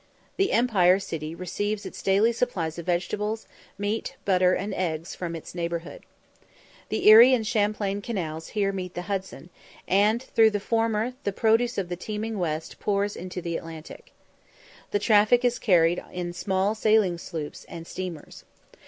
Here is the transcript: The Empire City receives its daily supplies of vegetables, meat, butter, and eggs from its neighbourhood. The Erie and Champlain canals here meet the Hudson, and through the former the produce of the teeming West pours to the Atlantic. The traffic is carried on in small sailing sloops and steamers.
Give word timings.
The 0.37 0.51
Empire 0.51 0.97
City 0.97 1.35
receives 1.35 1.85
its 1.85 2.01
daily 2.01 2.31
supplies 2.33 2.79
of 2.79 2.87
vegetables, 2.87 3.45
meat, 3.77 4.15
butter, 4.25 4.55
and 4.55 4.73
eggs 4.73 5.13
from 5.13 5.35
its 5.35 5.53
neighbourhood. 5.53 6.07
The 6.89 7.07
Erie 7.07 7.35
and 7.35 7.45
Champlain 7.45 8.01
canals 8.01 8.47
here 8.57 8.71
meet 8.73 8.95
the 8.95 9.03
Hudson, 9.03 9.51
and 9.87 10.23
through 10.23 10.49
the 10.49 10.59
former 10.59 11.13
the 11.23 11.31
produce 11.31 11.77
of 11.77 11.87
the 11.87 11.95
teeming 11.95 12.39
West 12.39 12.79
pours 12.79 13.13
to 13.13 13.41
the 13.43 13.55
Atlantic. 13.55 14.11
The 14.89 14.97
traffic 14.97 15.45
is 15.45 15.59
carried 15.59 15.99
on 15.99 16.11
in 16.11 16.33
small 16.33 16.73
sailing 16.73 17.19
sloops 17.19 17.63
and 17.69 17.85
steamers. 17.85 18.43